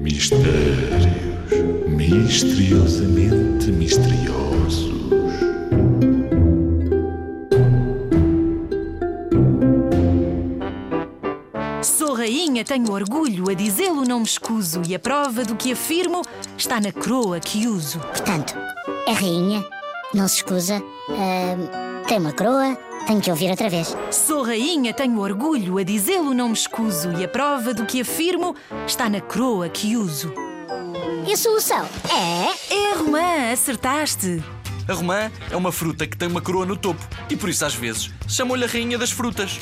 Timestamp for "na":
16.80-16.92, 29.08-29.20